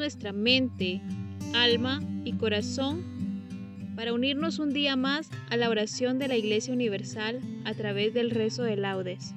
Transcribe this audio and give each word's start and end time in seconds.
Nuestra 0.00 0.32
mente, 0.32 1.02
alma 1.54 2.00
y 2.24 2.32
corazón 2.32 3.04
para 3.94 4.14
unirnos 4.14 4.58
un 4.58 4.72
día 4.72 4.96
más 4.96 5.28
a 5.50 5.58
la 5.58 5.68
oración 5.68 6.18
de 6.18 6.26
la 6.26 6.38
Iglesia 6.38 6.72
Universal 6.72 7.38
a 7.66 7.74
través 7.74 8.14
del 8.14 8.30
rezo 8.30 8.62
de 8.62 8.76
laudes. 8.76 9.34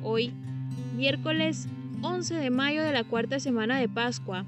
Hoy, 0.00 0.32
miércoles 0.96 1.66
11 2.02 2.36
de 2.36 2.50
mayo 2.50 2.84
de 2.84 2.92
la 2.92 3.02
cuarta 3.02 3.40
semana 3.40 3.80
de 3.80 3.88
Pascua, 3.88 4.46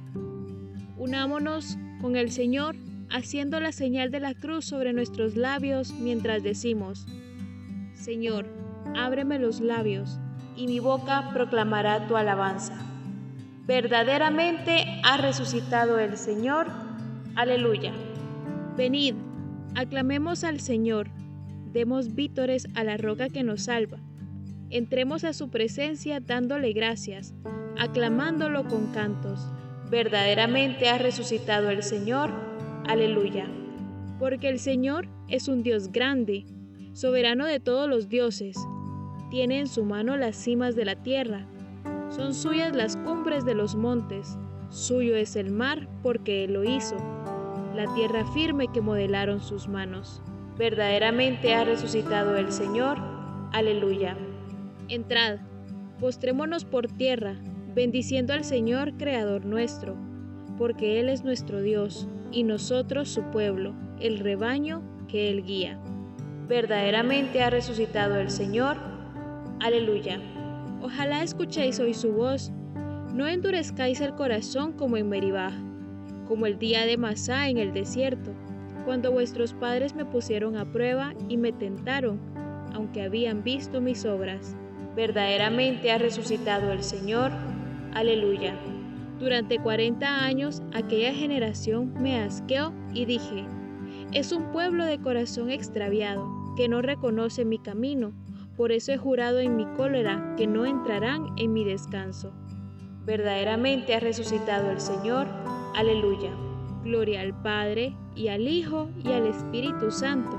unámonos 0.96 1.76
con 2.00 2.14
el 2.14 2.30
Señor 2.30 2.76
haciendo 3.10 3.58
la 3.58 3.72
señal 3.72 4.12
de 4.12 4.20
la 4.20 4.32
cruz 4.32 4.64
sobre 4.64 4.92
nuestros 4.92 5.34
labios 5.34 5.92
mientras 5.92 6.44
decimos, 6.44 7.04
Señor, 7.94 8.46
ábreme 8.94 9.40
los 9.40 9.60
labios 9.60 10.20
y 10.56 10.68
mi 10.68 10.78
boca 10.78 11.30
proclamará 11.32 12.06
tu 12.06 12.16
alabanza. 12.16 12.85
Verdaderamente 13.66 15.00
ha 15.02 15.16
resucitado 15.16 15.98
el 15.98 16.16
Señor. 16.16 16.68
Aleluya. 17.34 17.92
Venid, 18.76 19.16
aclamemos 19.74 20.44
al 20.44 20.60
Señor, 20.60 21.08
demos 21.72 22.14
vítores 22.14 22.68
a 22.76 22.84
la 22.84 22.96
roca 22.96 23.28
que 23.28 23.42
nos 23.42 23.62
salva. 23.62 23.98
Entremos 24.70 25.24
a 25.24 25.32
su 25.32 25.50
presencia 25.50 26.20
dándole 26.20 26.72
gracias, 26.74 27.34
aclamándolo 27.76 28.68
con 28.68 28.92
cantos. 28.92 29.44
Verdaderamente 29.90 30.88
ha 30.88 30.98
resucitado 30.98 31.68
el 31.70 31.82
Señor. 31.82 32.30
Aleluya. 32.86 33.46
Porque 34.20 34.48
el 34.48 34.60
Señor 34.60 35.08
es 35.28 35.48
un 35.48 35.64
Dios 35.64 35.90
grande, 35.90 36.46
soberano 36.92 37.46
de 37.46 37.58
todos 37.58 37.88
los 37.88 38.08
dioses. 38.08 38.56
Tiene 39.28 39.58
en 39.58 39.66
su 39.66 39.84
mano 39.84 40.16
las 40.16 40.36
cimas 40.36 40.76
de 40.76 40.84
la 40.84 40.94
tierra 41.02 41.48
son 42.16 42.32
suyas 42.32 42.74
las 42.74 42.96
cumbres 42.96 43.44
de 43.44 43.54
los 43.54 43.76
montes, 43.76 44.38
suyo 44.70 45.16
es 45.16 45.36
el 45.36 45.50
mar 45.50 45.86
porque 46.02 46.44
Él 46.44 46.54
lo 46.54 46.64
hizo, 46.64 46.96
la 47.74 47.92
tierra 47.94 48.24
firme 48.32 48.68
que 48.72 48.80
modelaron 48.80 49.40
sus 49.40 49.68
manos. 49.68 50.22
Verdaderamente 50.56 51.54
ha 51.54 51.64
resucitado 51.64 52.36
el 52.36 52.50
Señor. 52.50 52.96
Aleluya. 53.52 54.16
Entrad, 54.88 55.40
postrémonos 56.00 56.64
por 56.64 56.88
tierra, 56.88 57.36
bendiciendo 57.74 58.32
al 58.32 58.44
Señor, 58.44 58.94
Creador 58.96 59.44
nuestro, 59.44 59.94
porque 60.56 61.00
Él 61.00 61.10
es 61.10 61.22
nuestro 61.22 61.60
Dios 61.60 62.08
y 62.32 62.44
nosotros 62.44 63.10
su 63.10 63.24
pueblo, 63.24 63.74
el 64.00 64.20
rebaño 64.20 64.82
que 65.06 65.28
Él 65.28 65.44
guía. 65.44 65.78
Verdaderamente 66.48 67.42
ha 67.42 67.50
resucitado 67.50 68.16
el 68.16 68.30
Señor. 68.30 68.78
Aleluya. 69.60 70.18
Ojalá 70.82 71.22
escuchéis 71.22 71.80
hoy 71.80 71.94
su 71.94 72.12
voz. 72.12 72.52
No 73.14 73.26
endurezcáis 73.26 74.00
el 74.00 74.14
corazón 74.14 74.72
como 74.72 74.96
en 74.96 75.08
Meribá, 75.08 75.52
como 76.28 76.46
el 76.46 76.58
día 76.58 76.84
de 76.84 76.98
Masá 76.98 77.48
en 77.48 77.56
el 77.56 77.72
desierto, 77.72 78.32
cuando 78.84 79.10
vuestros 79.10 79.54
padres 79.54 79.94
me 79.94 80.04
pusieron 80.04 80.56
a 80.56 80.70
prueba 80.70 81.14
y 81.28 81.38
me 81.38 81.52
tentaron, 81.52 82.20
aunque 82.74 83.02
habían 83.02 83.42
visto 83.42 83.80
mis 83.80 84.04
obras. 84.04 84.54
Verdaderamente 84.94 85.90
ha 85.92 85.98
resucitado 85.98 86.72
el 86.72 86.82
Señor. 86.82 87.30
Aleluya. 87.94 88.54
Durante 89.18 89.58
cuarenta 89.58 90.24
años 90.24 90.62
aquella 90.74 91.14
generación 91.14 91.94
me 91.98 92.20
asqueó 92.20 92.74
y 92.92 93.06
dije, 93.06 93.46
es 94.12 94.30
un 94.30 94.52
pueblo 94.52 94.84
de 94.84 94.98
corazón 94.98 95.50
extraviado, 95.50 96.28
que 96.54 96.68
no 96.68 96.82
reconoce 96.82 97.46
mi 97.46 97.58
camino 97.58 98.12
por 98.56 98.72
eso 98.72 98.92
he 98.92 98.96
jurado 98.96 99.38
en 99.38 99.56
mi 99.56 99.66
cólera 99.76 100.34
que 100.36 100.46
no 100.46 100.66
entrarán 100.66 101.34
en 101.36 101.52
mi 101.52 101.64
descanso. 101.64 102.32
Verdaderamente 103.04 103.94
ha 103.94 104.00
resucitado 104.00 104.70
el 104.70 104.80
Señor. 104.80 105.26
Aleluya. 105.74 106.30
Gloria 106.82 107.20
al 107.20 107.40
Padre, 107.42 107.94
y 108.14 108.28
al 108.28 108.48
Hijo, 108.48 108.88
y 109.04 109.12
al 109.12 109.26
Espíritu 109.26 109.90
Santo, 109.90 110.36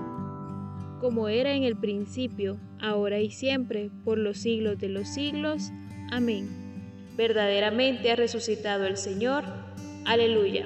como 1.00 1.28
era 1.28 1.54
en 1.54 1.64
el 1.64 1.76
principio, 1.76 2.58
ahora 2.82 3.20
y 3.20 3.30
siempre, 3.30 3.92
por 4.04 4.18
los 4.18 4.40
siglos 4.40 4.80
de 4.80 4.90
los 4.90 5.08
siglos. 5.08 5.72
Amén. 6.12 6.50
Verdaderamente 7.16 8.12
ha 8.12 8.16
resucitado 8.16 8.86
el 8.86 8.98
Señor. 8.98 9.44
Aleluya. 10.06 10.66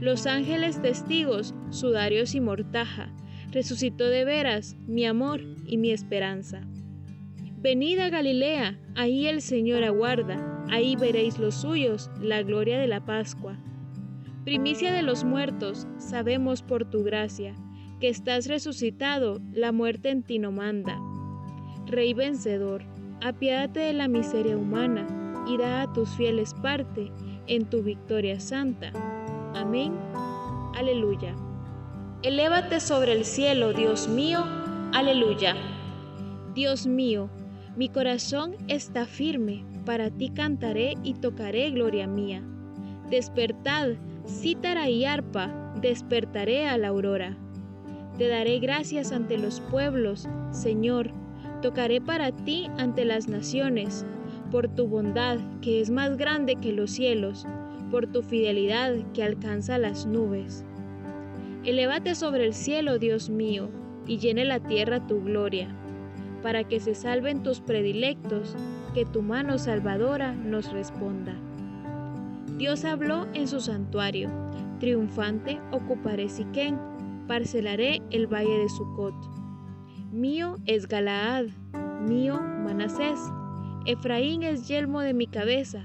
los 0.00 0.26
ángeles 0.26 0.80
testigos, 0.80 1.54
sudarios 1.70 2.34
y 2.34 2.40
mortaja, 2.40 3.12
resucitó 3.50 4.08
de 4.08 4.24
veras 4.24 4.76
mi 4.86 5.04
amor 5.06 5.40
y 5.66 5.76
mi 5.76 5.90
esperanza. 5.90 6.60
Venid 7.60 7.98
a 7.98 8.08
Galilea, 8.08 8.78
ahí 8.94 9.26
el 9.26 9.42
Señor 9.42 9.82
aguarda, 9.82 10.64
ahí 10.70 10.94
veréis 10.94 11.38
los 11.38 11.56
suyos, 11.56 12.10
la 12.20 12.42
gloria 12.42 12.78
de 12.78 12.86
la 12.86 13.04
Pascua. 13.04 13.58
Primicia 14.44 14.92
de 14.92 15.02
los 15.02 15.24
muertos, 15.24 15.88
sabemos 15.98 16.62
por 16.62 16.88
tu 16.88 17.02
gracia, 17.02 17.54
que 18.00 18.08
estás 18.08 18.46
resucitado, 18.46 19.40
la 19.52 19.72
muerte 19.72 20.10
en 20.10 20.22
ti 20.22 20.38
no 20.38 20.52
manda. 20.52 20.96
Rey 21.86 22.14
vencedor, 22.14 22.84
apiádate 23.20 23.80
de 23.80 23.92
la 23.92 24.06
miseria 24.06 24.56
humana 24.56 25.06
y 25.48 25.56
da 25.56 25.82
a 25.82 25.92
tus 25.92 26.10
fieles 26.10 26.54
parte 26.62 27.10
en 27.48 27.64
tu 27.64 27.82
victoria 27.82 28.38
santa. 28.38 28.92
Amén. 29.58 29.92
Aleluya. 30.76 31.34
Elévate 32.22 32.78
sobre 32.78 33.12
el 33.12 33.24
cielo, 33.24 33.72
Dios 33.72 34.08
mío. 34.08 34.44
Aleluya. 34.94 35.56
Dios 36.54 36.86
mío, 36.86 37.28
mi 37.76 37.88
corazón 37.88 38.54
está 38.68 39.04
firme, 39.04 39.64
para 39.84 40.10
ti 40.10 40.30
cantaré 40.30 40.94
y 41.02 41.14
tocaré 41.14 41.70
gloria 41.70 42.06
mía. 42.06 42.40
Despertad, 43.10 43.90
cítara 44.28 44.88
y 44.90 45.04
arpa, 45.04 45.72
despertaré 45.80 46.68
a 46.68 46.78
la 46.78 46.88
aurora. 46.88 47.36
Te 48.16 48.28
daré 48.28 48.60
gracias 48.60 49.10
ante 49.10 49.38
los 49.38 49.60
pueblos, 49.60 50.28
Señor, 50.52 51.10
tocaré 51.62 52.00
para 52.00 52.30
ti 52.30 52.70
ante 52.78 53.04
las 53.04 53.26
naciones, 53.26 54.06
por 54.52 54.68
tu 54.68 54.86
bondad 54.86 55.38
que 55.62 55.80
es 55.80 55.90
más 55.90 56.16
grande 56.16 56.54
que 56.56 56.72
los 56.72 56.92
cielos, 56.92 57.44
por 57.90 58.06
tu 58.06 58.22
fidelidad 58.22 58.94
que 59.12 59.22
alcanza 59.22 59.78
las 59.78 60.06
nubes. 60.06 60.64
Elévate 61.64 62.14
sobre 62.14 62.44
el 62.46 62.54
cielo, 62.54 62.98
Dios 62.98 63.30
mío, 63.30 63.68
y 64.06 64.18
llene 64.18 64.44
la 64.44 64.60
tierra 64.60 65.06
tu 65.06 65.22
gloria, 65.22 65.68
para 66.42 66.64
que 66.64 66.80
se 66.80 66.94
salven 66.94 67.42
tus 67.42 67.60
predilectos, 67.60 68.56
que 68.94 69.04
tu 69.04 69.22
mano 69.22 69.58
salvadora 69.58 70.32
nos 70.32 70.72
responda. 70.72 71.34
Dios 72.56 72.84
habló 72.84 73.26
en 73.34 73.46
su 73.46 73.60
santuario, 73.60 74.30
triunfante 74.80 75.60
ocuparé 75.72 76.28
Siquén, 76.28 76.78
parcelaré 77.26 78.02
el 78.10 78.26
valle 78.26 78.58
de 78.58 78.68
Sucot. 78.68 79.14
Mío 80.10 80.56
es 80.66 80.88
Galaad, 80.88 81.46
mío 82.08 82.40
Manasés, 82.40 83.20
Efraín 83.84 84.42
es 84.42 84.66
yelmo 84.68 85.00
de 85.00 85.14
mi 85.14 85.26
cabeza, 85.26 85.84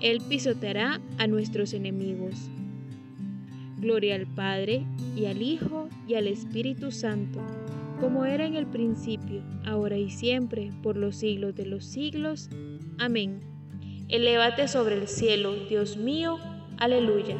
Él 0.00 0.20
pisoteará 0.28 1.00
a 1.18 1.26
nuestros 1.26 1.72
enemigos. 1.72 2.50
Gloria 3.78 4.14
al 4.14 4.26
Padre, 4.26 4.84
y 5.14 5.26
al 5.26 5.42
Hijo, 5.42 5.88
y 6.06 6.14
al 6.14 6.26
Espíritu 6.26 6.90
Santo, 6.90 7.40
como 8.00 8.24
era 8.24 8.44
en 8.46 8.54
el 8.54 8.66
principio, 8.66 9.42
ahora 9.64 9.96
y 9.96 10.10
siempre, 10.10 10.70
por 10.82 10.96
los 10.96 11.16
siglos 11.16 11.54
de 11.54 11.66
los 11.66 11.84
siglos. 11.84 12.50
Amén. 12.98 13.40
Elévate 14.08 14.68
sobre 14.68 14.96
el 14.96 15.08
cielo, 15.08 15.54
Dios 15.68 15.96
mío. 15.96 16.38
Aleluya. 16.78 17.36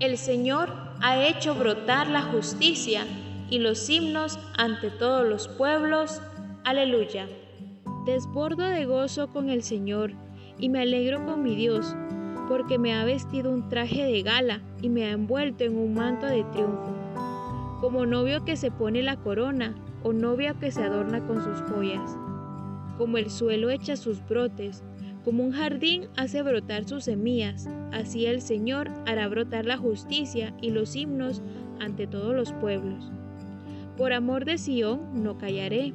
El 0.00 0.16
Señor 0.18 0.72
ha 1.00 1.26
hecho 1.26 1.54
brotar 1.54 2.08
la 2.08 2.22
justicia 2.22 3.06
y 3.50 3.58
los 3.58 3.88
himnos 3.90 4.38
ante 4.56 4.90
todos 4.90 5.28
los 5.28 5.48
pueblos. 5.48 6.20
Aleluya. 6.64 7.28
Desbordo 8.04 8.64
de 8.64 8.84
gozo 8.84 9.28
con 9.28 9.48
el 9.48 9.62
Señor 9.62 10.12
y 10.58 10.68
me 10.68 10.82
alegro 10.82 11.24
con 11.24 11.42
mi 11.42 11.56
Dios 11.56 11.96
porque 12.50 12.78
me 12.78 12.92
ha 12.92 13.02
vestido 13.06 13.50
un 13.50 13.70
traje 13.70 14.04
de 14.04 14.22
gala 14.22 14.60
y 14.82 14.90
me 14.90 15.06
ha 15.06 15.12
envuelto 15.12 15.64
en 15.64 15.78
un 15.78 15.94
manto 15.94 16.26
de 16.26 16.44
triunfo, 16.52 16.94
como 17.80 18.04
novio 18.04 18.44
que 18.44 18.56
se 18.56 18.70
pone 18.70 19.02
la 19.02 19.16
corona 19.16 19.74
o 20.02 20.12
novia 20.12 20.52
que 20.52 20.70
se 20.70 20.82
adorna 20.82 21.26
con 21.26 21.42
sus 21.42 21.62
joyas, 21.62 22.14
como 22.98 23.16
el 23.16 23.30
suelo 23.30 23.70
echa 23.70 23.96
sus 23.96 24.22
brotes, 24.28 24.84
como 25.24 25.42
un 25.42 25.52
jardín 25.52 26.08
hace 26.18 26.42
brotar 26.42 26.84
sus 26.84 27.04
semillas, 27.04 27.66
así 27.90 28.26
el 28.26 28.42
Señor 28.42 28.90
hará 29.06 29.28
brotar 29.28 29.64
la 29.64 29.78
justicia 29.78 30.52
y 30.60 30.68
los 30.70 30.94
himnos 30.94 31.40
ante 31.80 32.06
todos 32.06 32.34
los 32.34 32.52
pueblos. 32.52 33.10
Por 33.96 34.12
amor 34.12 34.44
de 34.44 34.58
Sión 34.58 35.22
no 35.22 35.38
callaré, 35.38 35.94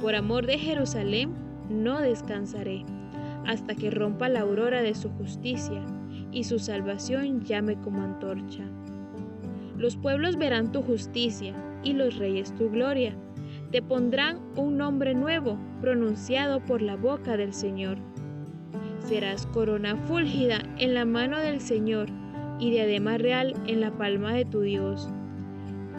por 0.00 0.14
amor 0.14 0.46
de 0.46 0.58
Jerusalén 0.58 1.41
no 1.72 2.00
descansaré 2.00 2.84
hasta 3.46 3.74
que 3.74 3.90
rompa 3.90 4.28
la 4.28 4.40
aurora 4.40 4.82
de 4.82 4.94
su 4.94 5.10
justicia 5.10 5.82
y 6.30 6.44
su 6.44 6.58
salvación 6.58 7.42
llame 7.42 7.76
como 7.80 8.02
antorcha. 8.02 8.64
Los 9.76 9.96
pueblos 9.96 10.36
verán 10.36 10.72
tu 10.72 10.82
justicia 10.82 11.54
y 11.82 11.92
los 11.92 12.16
reyes 12.16 12.54
tu 12.54 12.70
gloria. 12.70 13.14
Te 13.70 13.82
pondrán 13.82 14.38
un 14.56 14.76
nombre 14.76 15.14
nuevo 15.14 15.58
pronunciado 15.80 16.60
por 16.60 16.82
la 16.82 16.96
boca 16.96 17.36
del 17.36 17.52
Señor. 17.52 17.98
Serás 19.00 19.46
corona 19.46 19.96
fúlgida 19.96 20.62
en 20.78 20.94
la 20.94 21.04
mano 21.04 21.38
del 21.38 21.60
Señor 21.60 22.08
y 22.60 22.70
diadema 22.70 23.18
real 23.18 23.54
en 23.66 23.80
la 23.80 23.90
palma 23.90 24.32
de 24.34 24.44
tu 24.44 24.60
Dios. 24.60 25.08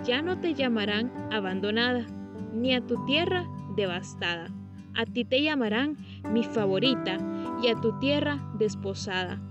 Ya 0.06 0.22
no 0.22 0.40
te 0.40 0.54
llamarán 0.54 1.12
abandonada, 1.32 2.06
ni 2.54 2.74
a 2.74 2.82
tu 2.82 3.04
tierra 3.06 3.46
devastada. 3.76 4.48
A 4.96 5.06
ti 5.06 5.26
te 5.26 5.42
llamarán 5.42 5.98
mi 6.32 6.44
favorita 6.44 7.18
y 7.64 7.68
a 7.68 7.76
tu 7.82 7.98
tierra 8.00 8.40
desposada, 8.60 9.42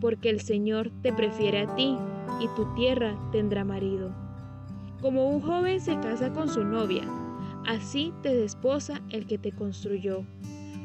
porque 0.00 0.30
el 0.30 0.40
Señor 0.40 0.90
te 1.02 1.12
prefiere 1.12 1.60
a 1.60 1.74
ti 1.76 1.96
y 2.40 2.48
tu 2.56 2.72
tierra 2.74 3.18
tendrá 3.30 3.64
marido. 3.64 4.14
Como 5.02 5.28
un 5.28 5.40
joven 5.40 5.80
se 5.80 5.98
casa 6.00 6.32
con 6.32 6.48
su 6.48 6.64
novia, 6.64 7.04
así 7.66 8.12
te 8.22 8.34
desposa 8.34 9.02
el 9.10 9.26
que 9.26 9.36
te 9.36 9.52
construyó. 9.52 10.24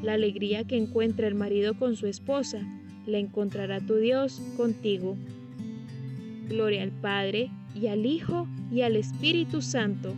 La 0.02 0.14
alegría 0.14 0.64
que 0.64 0.76
encuentra 0.76 1.26
el 1.26 1.34
marido 1.34 1.74
con 1.74 1.96
su 1.96 2.06
esposa, 2.06 2.60
la 3.06 3.18
encontrará 3.18 3.80
tu 3.80 3.96
Dios 3.96 4.42
contigo. 4.56 5.16
Gloria 6.48 6.82
al 6.82 6.90
Padre, 6.90 7.50
y 7.74 7.86
al 7.86 8.04
Hijo, 8.04 8.46
y 8.70 8.82
al 8.82 8.96
Espíritu 8.96 9.62
Santo 9.62 10.14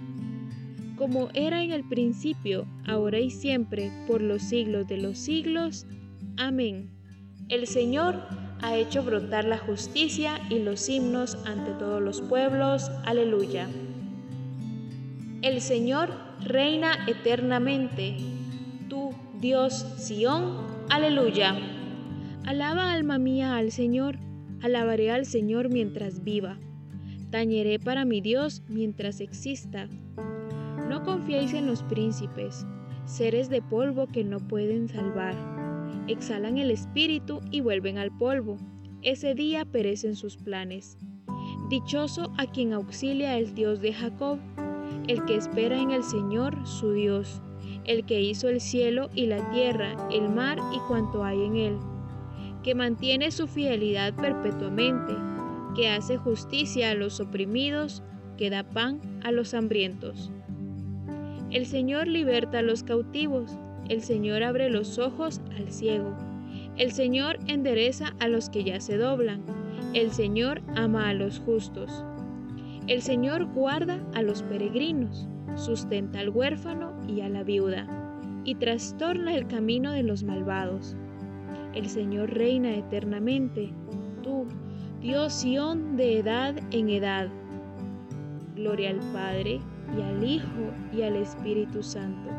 como 0.96 1.28
era 1.34 1.62
en 1.62 1.72
el 1.72 1.84
principio, 1.84 2.66
ahora 2.86 3.18
y 3.18 3.30
siempre, 3.30 3.90
por 4.06 4.20
los 4.20 4.42
siglos 4.42 4.86
de 4.86 4.98
los 4.98 5.18
siglos. 5.18 5.86
Amén. 6.36 6.90
El 7.48 7.66
Señor 7.66 8.22
ha 8.62 8.76
hecho 8.76 9.02
brotar 9.02 9.44
la 9.44 9.58
justicia 9.58 10.40
y 10.48 10.58
los 10.60 10.88
himnos 10.88 11.36
ante 11.44 11.72
todos 11.72 12.00
los 12.00 12.22
pueblos. 12.22 12.90
Aleluya. 13.04 13.68
El 15.42 15.60
Señor 15.60 16.10
reina 16.40 17.06
eternamente. 17.06 18.16
Tú, 18.88 19.10
Dios 19.40 19.74
Sión. 19.98 20.66
Aleluya. 20.88 21.54
Alaba 22.46 22.92
alma 22.92 23.18
mía 23.18 23.56
al 23.56 23.70
Señor. 23.70 24.18
Alabaré 24.62 25.10
al 25.10 25.26
Señor 25.26 25.68
mientras 25.68 26.24
viva. 26.24 26.58
Tañeré 27.30 27.78
para 27.78 28.06
mi 28.06 28.22
Dios 28.22 28.62
mientras 28.68 29.20
exista. 29.20 29.88
No 30.88 31.02
confiéis 31.02 31.54
en 31.54 31.66
los 31.66 31.82
príncipes, 31.82 32.66
seres 33.06 33.48
de 33.48 33.62
polvo 33.62 34.06
que 34.06 34.24
no 34.24 34.38
pueden 34.38 34.88
salvar. 34.88 35.34
Exhalan 36.08 36.58
el 36.58 36.70
espíritu 36.70 37.40
y 37.50 37.60
vuelven 37.60 37.98
al 37.98 38.16
polvo. 38.16 38.58
Ese 39.02 39.34
día 39.34 39.64
perecen 39.64 40.16
sus 40.16 40.36
planes. 40.36 40.98
Dichoso 41.70 42.32
a 42.36 42.46
quien 42.46 42.72
auxilia 42.72 43.38
el 43.38 43.54
Dios 43.54 43.80
de 43.80 43.92
Jacob, 43.92 44.38
el 45.08 45.24
que 45.24 45.36
espera 45.36 45.80
en 45.80 45.90
el 45.90 46.02
Señor 46.02 46.66
su 46.66 46.92
Dios, 46.92 47.42
el 47.84 48.04
que 48.04 48.20
hizo 48.20 48.48
el 48.48 48.60
cielo 48.60 49.10
y 49.14 49.26
la 49.26 49.50
tierra, 49.50 49.96
el 50.10 50.28
mar 50.28 50.58
y 50.74 50.78
cuanto 50.88 51.24
hay 51.24 51.42
en 51.42 51.56
él, 51.56 51.78
que 52.62 52.74
mantiene 52.74 53.30
su 53.30 53.46
fidelidad 53.46 54.14
perpetuamente, 54.14 55.14
que 55.74 55.90
hace 55.90 56.16
justicia 56.16 56.90
a 56.90 56.94
los 56.94 57.20
oprimidos, 57.20 58.02
que 58.36 58.50
da 58.50 58.62
pan 58.62 59.00
a 59.22 59.32
los 59.32 59.54
hambrientos. 59.54 60.30
El 61.54 61.66
Señor 61.66 62.08
liberta 62.08 62.58
a 62.58 62.62
los 62.62 62.82
cautivos, 62.82 63.56
el 63.88 64.02
Señor 64.02 64.42
abre 64.42 64.68
los 64.70 64.98
ojos 64.98 65.40
al 65.56 65.70
ciego, 65.70 66.12
el 66.76 66.90
Señor 66.90 67.38
endereza 67.46 68.12
a 68.18 68.26
los 68.26 68.50
que 68.50 68.64
ya 68.64 68.80
se 68.80 68.96
doblan, 68.96 69.40
el 69.94 70.10
Señor 70.10 70.62
ama 70.74 71.08
a 71.08 71.14
los 71.14 71.38
justos. 71.38 72.04
El 72.88 73.02
Señor 73.02 73.44
guarda 73.44 74.04
a 74.14 74.22
los 74.22 74.42
peregrinos, 74.42 75.28
sustenta 75.54 76.18
al 76.18 76.30
huérfano 76.30 76.92
y 77.06 77.20
a 77.20 77.28
la 77.28 77.44
viuda, 77.44 77.86
y 78.44 78.56
trastorna 78.56 79.36
el 79.36 79.46
camino 79.46 79.92
de 79.92 80.02
los 80.02 80.24
malvados. 80.24 80.96
El 81.72 81.88
Señor 81.88 82.34
reina 82.34 82.74
eternamente, 82.74 83.72
tú, 84.24 84.48
Dios 85.00 85.32
Sión 85.32 85.96
de 85.96 86.18
edad 86.18 86.56
en 86.72 86.88
edad. 86.88 87.28
Gloria 88.56 88.90
al 88.90 88.98
Padre, 89.12 89.60
y 89.96 90.02
al 90.02 90.24
Hijo 90.24 90.72
y 90.92 91.02
al 91.02 91.16
Espíritu 91.16 91.82
Santo, 91.82 92.30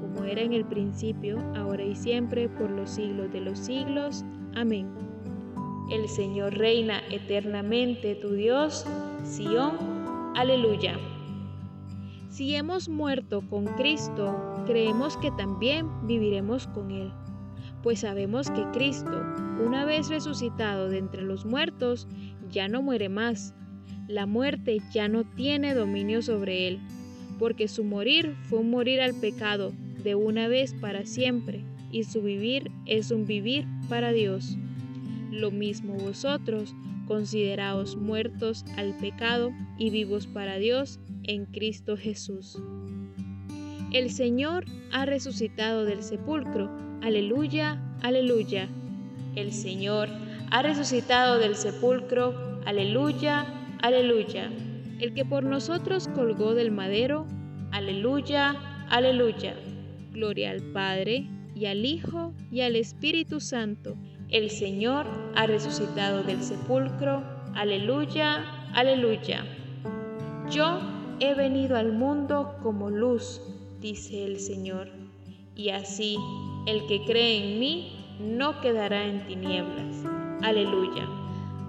como 0.00 0.24
era 0.24 0.42
en 0.42 0.52
el 0.52 0.64
principio, 0.64 1.38
ahora 1.56 1.82
y 1.84 1.94
siempre, 1.94 2.48
por 2.48 2.70
los 2.70 2.90
siglos 2.90 3.32
de 3.32 3.40
los 3.40 3.58
siglos. 3.58 4.24
Amén. 4.54 4.88
El 5.90 6.08
Señor 6.08 6.54
reina 6.56 7.00
eternamente, 7.10 8.14
tu 8.14 8.30
Dios, 8.30 8.86
Sión. 9.24 9.72
Aleluya. 10.36 10.96
Si 12.28 12.54
hemos 12.54 12.88
muerto 12.88 13.42
con 13.50 13.66
Cristo, 13.74 14.34
creemos 14.66 15.18
que 15.18 15.30
también 15.32 15.88
viviremos 16.06 16.66
con 16.68 16.90
Él. 16.90 17.12
pues 17.82 18.00
sabemos 18.00 18.50
que 18.50 18.64
Cristo, 18.72 19.22
una 19.66 19.84
vez 19.84 20.08
resucitado 20.08 20.88
de 20.88 20.98
entre 20.98 21.22
los 21.22 21.44
muertos, 21.44 22.06
ya 22.48 22.68
no 22.68 22.80
muere 22.80 23.08
más. 23.08 23.54
La 24.08 24.26
muerte 24.26 24.80
ya 24.92 25.08
no 25.08 25.24
tiene 25.24 25.74
dominio 25.74 26.22
sobre 26.22 26.68
él, 26.68 26.80
porque 27.38 27.68
su 27.68 27.84
morir 27.84 28.36
fue 28.48 28.58
un 28.60 28.70
morir 28.70 29.00
al 29.00 29.14
pecado 29.14 29.72
de 30.02 30.14
una 30.14 30.48
vez 30.48 30.74
para 30.74 31.06
siempre, 31.06 31.64
y 31.90 32.04
su 32.04 32.22
vivir 32.22 32.70
es 32.86 33.10
un 33.10 33.26
vivir 33.26 33.66
para 33.88 34.12
Dios. 34.12 34.56
Lo 35.30 35.50
mismo 35.50 35.94
vosotros, 35.94 36.74
consideraos 37.06 37.96
muertos 37.96 38.64
al 38.76 38.96
pecado 38.96 39.52
y 39.78 39.90
vivos 39.90 40.26
para 40.26 40.56
Dios 40.56 41.00
en 41.24 41.46
Cristo 41.46 41.96
Jesús. 41.96 42.58
El 43.92 44.10
Señor 44.10 44.64
ha 44.90 45.04
resucitado 45.04 45.84
del 45.84 46.02
sepulcro. 46.02 46.70
Aleluya, 47.02 47.82
aleluya. 48.00 48.68
El 49.36 49.52
Señor 49.52 50.08
ha 50.50 50.62
resucitado 50.62 51.38
del 51.38 51.56
sepulcro. 51.56 52.60
Aleluya, 52.64 53.46
aleluya. 53.82 54.50
El 55.00 55.14
que 55.14 55.24
por 55.24 55.44
nosotros 55.44 56.08
colgó 56.08 56.54
del 56.54 56.70
madero. 56.70 57.26
Aleluya, 57.70 58.56
aleluya. 58.88 59.54
Gloria 60.12 60.50
al 60.50 60.62
Padre, 60.72 61.26
y 61.54 61.66
al 61.66 61.84
Hijo, 61.84 62.32
y 62.50 62.60
al 62.62 62.76
Espíritu 62.76 63.40
Santo. 63.40 63.96
El 64.28 64.50
Señor 64.50 65.06
ha 65.34 65.46
resucitado 65.46 66.22
del 66.22 66.42
sepulcro. 66.42 67.22
Aleluya, 67.54 68.44
aleluya. 68.72 69.44
Yo 70.50 70.80
he 71.20 71.34
venido 71.34 71.76
al 71.76 71.92
mundo 71.92 72.56
como 72.62 72.90
luz 72.90 73.40
dice 73.82 74.24
el 74.24 74.38
Señor, 74.38 74.88
y 75.56 75.70
así 75.70 76.16
el 76.66 76.86
que 76.86 77.04
cree 77.04 77.52
en 77.52 77.58
mí 77.58 77.92
no 78.20 78.60
quedará 78.60 79.04
en 79.04 79.26
tinieblas. 79.26 80.04
Aleluya. 80.40 81.08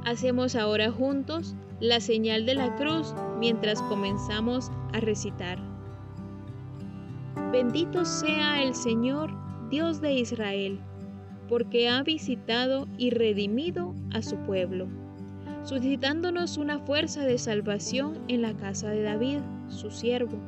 Hacemos 0.06 0.56
ahora 0.56 0.92
juntos 0.92 1.56
la 1.84 2.00
señal 2.00 2.46
de 2.46 2.56
la 2.56 2.74
cruz 2.78 3.14
mientras 3.40 3.82
comenzamos 3.84 4.72
a 4.94 5.02
recitar. 5.02 5.60
Bendito 7.52 8.06
sea 8.06 8.64
el 8.64 8.74
Señor, 8.74 9.30
Dios 9.70 10.00
de 10.00 10.14
Israel, 10.14 10.80
porque 11.50 11.90
ha 11.90 12.02
visitado 12.02 12.88
y 12.98 13.10
redimido 13.10 13.94
a 14.14 14.22
su 14.22 14.38
pueblo, 14.38 14.88
suscitándonos 15.64 16.58
una 16.58 16.80
fuerza 16.80 17.26
de 17.26 17.38
salvación 17.38 18.18
en 18.30 18.42
la 18.42 18.56
casa 18.56 18.90
de 18.90 19.04
David, 19.04 19.40
su 19.68 19.92
siervo 19.92 20.40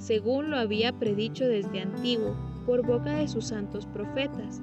según 0.00 0.50
lo 0.50 0.56
había 0.56 0.98
predicho 0.98 1.46
desde 1.46 1.82
antiguo 1.82 2.34
por 2.64 2.84
boca 2.84 3.12
de 3.16 3.28
sus 3.28 3.46
santos 3.46 3.86
profetas. 3.86 4.62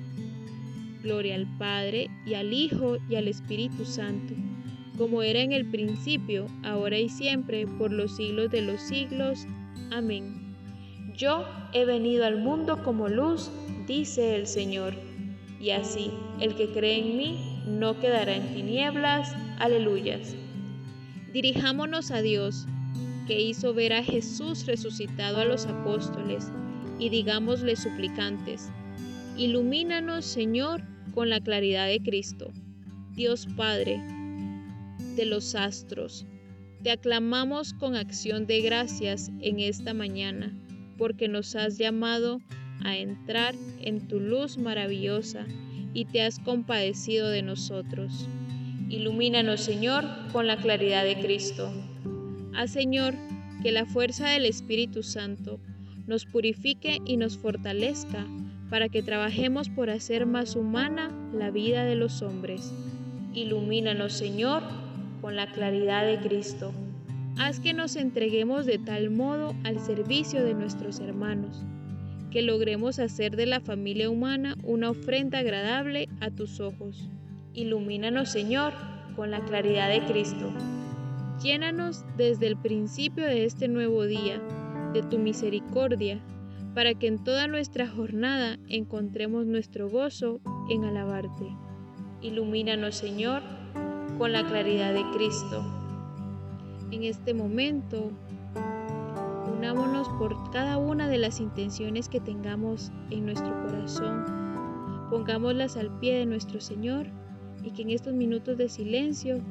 Gloria 1.01 1.35
al 1.35 1.47
Padre 1.57 2.09
y 2.25 2.35
al 2.35 2.53
Hijo 2.53 2.97
y 3.09 3.15
al 3.15 3.27
Espíritu 3.27 3.85
Santo, 3.85 4.33
como 4.97 5.23
era 5.23 5.41
en 5.41 5.51
el 5.51 5.65
principio, 5.69 6.47
ahora 6.63 6.99
y 6.99 7.09
siempre, 7.09 7.65
por 7.65 7.91
los 7.91 8.15
siglos 8.15 8.51
de 8.51 8.61
los 8.61 8.81
siglos. 8.81 9.45
Amén. 9.91 10.55
Yo 11.15 11.45
he 11.73 11.85
venido 11.85 12.25
al 12.25 12.37
mundo 12.37 12.83
como 12.83 13.07
luz, 13.09 13.51
dice 13.87 14.35
el 14.35 14.47
Señor, 14.47 14.93
y 15.59 15.71
así 15.71 16.11
el 16.39 16.55
que 16.55 16.71
cree 16.71 16.99
en 16.99 17.17
mí 17.17 17.63
no 17.67 17.99
quedará 17.99 18.35
en 18.35 18.53
tinieblas. 18.53 19.35
Aleluyas. 19.59 20.35
Dirijámonos 21.31 22.09
a 22.09 22.21
Dios, 22.21 22.65
que 23.27 23.39
hizo 23.39 23.73
ver 23.73 23.93
a 23.93 24.03
Jesús 24.03 24.65
resucitado 24.65 25.37
a 25.37 25.45
los 25.45 25.67
apóstoles, 25.67 26.51
y 26.97 27.09
digámosle 27.09 27.75
suplicantes, 27.75 28.71
ilumínanos, 29.41 30.23
Señor, 30.25 30.83
con 31.15 31.31
la 31.31 31.41
claridad 31.41 31.87
de 31.87 31.99
Cristo. 31.99 32.51
Dios 33.15 33.47
Padre 33.57 33.99
de 35.15 35.25
los 35.25 35.55
astros, 35.55 36.27
te 36.83 36.91
aclamamos 36.91 37.73
con 37.73 37.95
acción 37.95 38.45
de 38.45 38.61
gracias 38.61 39.31
en 39.41 39.59
esta 39.59 39.95
mañana, 39.95 40.53
porque 40.95 41.27
nos 41.27 41.55
has 41.55 41.79
llamado 41.79 42.39
a 42.83 42.95
entrar 42.97 43.55
en 43.81 44.07
tu 44.07 44.19
luz 44.19 44.59
maravillosa 44.59 45.47
y 45.95 46.05
te 46.05 46.21
has 46.21 46.37
compadecido 46.37 47.29
de 47.29 47.41
nosotros. 47.41 48.27
Ilumínanos, 48.89 49.61
Señor, 49.61 50.05
con 50.31 50.45
la 50.45 50.57
claridad 50.57 51.03
de 51.03 51.19
Cristo. 51.19 51.73
Haz, 52.55 52.71
Señor, 52.71 53.15
que 53.63 53.71
la 53.71 53.87
fuerza 53.87 54.29
del 54.29 54.45
Espíritu 54.45 55.01
Santo 55.01 55.59
nos 56.05 56.25
purifique 56.25 56.99
y 57.05 57.17
nos 57.17 57.37
fortalezca 57.37 58.27
para 58.71 58.87
que 58.87 59.03
trabajemos 59.03 59.69
por 59.69 59.89
hacer 59.89 60.25
más 60.25 60.55
humana 60.55 61.11
la 61.33 61.51
vida 61.51 61.83
de 61.83 61.95
los 61.95 62.21
hombres. 62.21 62.73
Ilumínanos, 63.33 64.13
Señor, 64.13 64.63
con 65.19 65.35
la 65.35 65.51
claridad 65.51 66.05
de 66.05 66.19
Cristo. 66.19 66.71
Haz 67.37 67.59
que 67.59 67.73
nos 67.73 67.97
entreguemos 67.97 68.65
de 68.65 68.77
tal 68.77 69.09
modo 69.09 69.53
al 69.65 69.81
servicio 69.81 70.41
de 70.45 70.53
nuestros 70.53 71.01
hermanos, 71.01 71.65
que 72.31 72.41
logremos 72.41 72.97
hacer 72.99 73.35
de 73.35 73.45
la 73.45 73.59
familia 73.59 74.09
humana 74.09 74.55
una 74.63 74.89
ofrenda 74.89 75.39
agradable 75.39 76.07
a 76.21 76.31
tus 76.31 76.61
ojos. 76.61 77.09
Ilumínanos, 77.53 78.31
Señor, 78.31 78.71
con 79.17 79.31
la 79.31 79.41
claridad 79.41 79.89
de 79.89 80.05
Cristo. 80.05 80.49
Llénanos 81.43 82.05
desde 82.15 82.47
el 82.47 82.55
principio 82.55 83.25
de 83.25 83.43
este 83.43 83.67
nuevo 83.67 84.05
día 84.05 84.41
de 84.93 85.03
tu 85.03 85.17
misericordia, 85.17 86.21
para 86.73 86.93
que 86.93 87.07
en 87.07 87.23
toda 87.23 87.47
nuestra 87.47 87.87
jornada 87.87 88.57
encontremos 88.67 89.45
nuestro 89.45 89.89
gozo 89.89 90.39
en 90.69 90.85
alabarte. 90.85 91.55
Ilumínanos, 92.21 92.95
Señor, 92.95 93.41
con 94.17 94.31
la 94.31 94.45
claridad 94.45 94.93
de 94.93 95.03
Cristo. 95.13 95.65
En 96.91 97.03
este 97.03 97.33
momento, 97.33 98.11
unámonos 99.57 100.07
por 100.19 100.51
cada 100.51 100.77
una 100.77 101.07
de 101.07 101.17
las 101.17 101.39
intenciones 101.39 102.07
que 102.09 102.19
tengamos 102.19 102.91
en 103.09 103.25
nuestro 103.25 103.51
corazón. 103.63 104.25
Pongámoslas 105.09 105.77
al 105.77 105.97
pie 105.99 106.19
de 106.19 106.25
nuestro 106.25 106.61
Señor 106.61 107.07
y 107.63 107.71
que 107.71 107.81
en 107.81 107.89
estos 107.89 108.13
minutos 108.13 108.57
de 108.57 108.69
silencio 108.69 109.41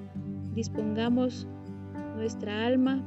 dispongamos 0.54 1.46
nuestra 2.16 2.66
alma 2.66 3.02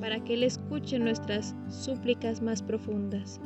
para 0.00 0.22
que 0.22 0.34
Él 0.34 0.42
escuche 0.42 0.98
nuestras 0.98 1.54
súplicas 1.68 2.42
más 2.42 2.62
profundas. 2.62 3.40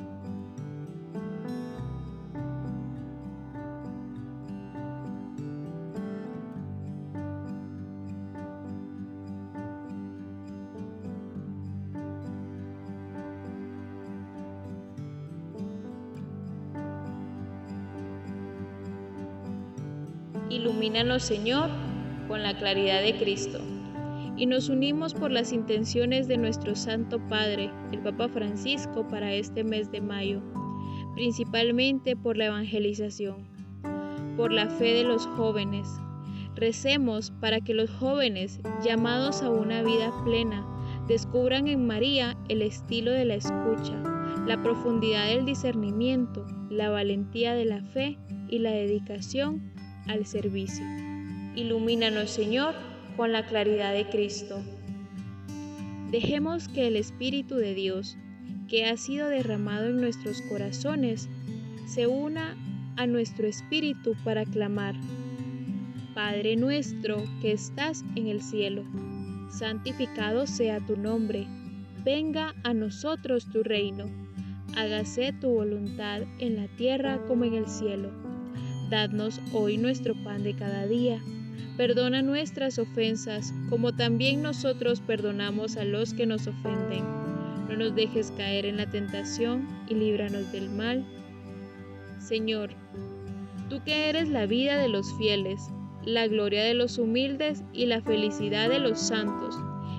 Ilumínanos, 20.50 21.22
Señor, 21.22 21.70
con 22.26 22.42
la 22.42 22.58
claridad 22.58 23.02
de 23.02 23.16
Cristo. 23.16 23.69
Y 24.40 24.46
nos 24.46 24.70
unimos 24.70 25.12
por 25.12 25.30
las 25.30 25.52
intenciones 25.52 26.26
de 26.26 26.38
nuestro 26.38 26.74
Santo 26.74 27.20
Padre, 27.28 27.70
el 27.92 28.00
Papa 28.00 28.26
Francisco, 28.30 29.06
para 29.06 29.34
este 29.34 29.64
mes 29.64 29.92
de 29.92 30.00
mayo, 30.00 30.40
principalmente 31.14 32.16
por 32.16 32.38
la 32.38 32.46
evangelización, 32.46 33.46
por 34.38 34.50
la 34.50 34.70
fe 34.70 34.94
de 34.94 35.04
los 35.04 35.26
jóvenes. 35.26 35.86
Recemos 36.56 37.32
para 37.32 37.60
que 37.60 37.74
los 37.74 37.90
jóvenes, 37.90 38.60
llamados 38.82 39.42
a 39.42 39.50
una 39.50 39.82
vida 39.82 40.10
plena, 40.24 40.66
descubran 41.06 41.68
en 41.68 41.86
María 41.86 42.34
el 42.48 42.62
estilo 42.62 43.10
de 43.10 43.26
la 43.26 43.34
escucha, 43.34 44.02
la 44.46 44.62
profundidad 44.62 45.26
del 45.26 45.44
discernimiento, 45.44 46.46
la 46.70 46.88
valentía 46.88 47.52
de 47.52 47.66
la 47.66 47.82
fe 47.82 48.16
y 48.48 48.60
la 48.60 48.70
dedicación 48.70 49.70
al 50.08 50.24
servicio. 50.24 50.86
Ilumínanos, 51.56 52.30
Señor, 52.30 52.74
con 53.16 53.32
la 53.32 53.46
claridad 53.46 53.92
de 53.92 54.08
Cristo. 54.08 54.60
Dejemos 56.10 56.68
que 56.68 56.86
el 56.86 56.96
Espíritu 56.96 57.56
de 57.56 57.74
Dios, 57.74 58.16
que 58.68 58.86
ha 58.86 58.96
sido 58.96 59.28
derramado 59.28 59.88
en 59.88 60.00
nuestros 60.00 60.42
corazones, 60.42 61.28
se 61.86 62.06
una 62.06 62.56
a 62.96 63.06
nuestro 63.06 63.46
espíritu 63.46 64.14
para 64.24 64.44
clamar, 64.44 64.94
Padre 66.14 66.56
nuestro 66.56 67.24
que 67.40 67.52
estás 67.52 68.04
en 68.14 68.26
el 68.26 68.42
cielo, 68.42 68.84
santificado 69.50 70.46
sea 70.46 70.80
tu 70.80 70.96
nombre, 70.96 71.46
venga 72.04 72.54
a 72.62 72.74
nosotros 72.74 73.46
tu 73.50 73.62
reino, 73.62 74.04
hágase 74.76 75.32
tu 75.32 75.50
voluntad 75.50 76.22
en 76.38 76.56
la 76.56 76.68
tierra 76.76 77.20
como 77.26 77.44
en 77.44 77.54
el 77.54 77.66
cielo. 77.66 78.10
Dadnos 78.90 79.40
hoy 79.52 79.78
nuestro 79.78 80.14
pan 80.24 80.42
de 80.42 80.54
cada 80.54 80.86
día. 80.86 81.22
Perdona 81.76 82.22
nuestras 82.22 82.78
ofensas, 82.78 83.54
como 83.68 83.94
también 83.94 84.42
nosotros 84.42 85.00
perdonamos 85.00 85.76
a 85.76 85.84
los 85.84 86.14
que 86.14 86.26
nos 86.26 86.46
ofenden. 86.46 87.04
No 87.68 87.76
nos 87.76 87.94
dejes 87.94 88.32
caer 88.36 88.66
en 88.66 88.76
la 88.76 88.90
tentación 88.90 89.66
y 89.88 89.94
líbranos 89.94 90.52
del 90.52 90.68
mal. 90.70 91.06
Señor, 92.18 92.70
tú 93.68 93.82
que 93.84 94.08
eres 94.08 94.28
la 94.28 94.46
vida 94.46 94.76
de 94.76 94.88
los 94.88 95.12
fieles, 95.16 95.70
la 96.04 96.26
gloria 96.26 96.64
de 96.64 96.74
los 96.74 96.98
humildes 96.98 97.62
y 97.72 97.86
la 97.86 98.02
felicidad 98.02 98.68
de 98.68 98.78
los 98.78 98.98
santos, 98.98 99.56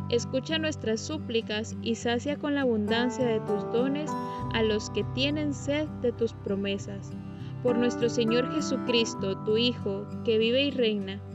escucha 0.10 0.60
nuestras 0.60 1.00
súplicas 1.00 1.76
y 1.82 1.96
sacia 1.96 2.36
con 2.36 2.56
la 2.56 2.62
abundancia 2.62 3.26
de 3.26 3.40
tus 3.40 3.64
dones 3.72 4.12
a 4.54 4.62
los 4.62 4.90
que 4.92 5.04
tienen 5.16 5.54
sed 5.54 5.88
de 6.02 6.12
tus 6.12 6.34
promesas 6.34 7.12
por 7.64 7.78
nuestro 7.78 8.10
Señor 8.10 8.52
Jesucristo, 8.54 9.38
tu 9.44 9.58
Hijo, 9.58 10.08
que 10.26 10.38
vive 10.38 10.66
y 10.66 10.72
reina 10.72 11.22